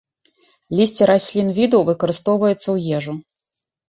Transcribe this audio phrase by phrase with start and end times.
[0.77, 3.13] Лісце раслін віду выкарыстоўваюцца ў ежу.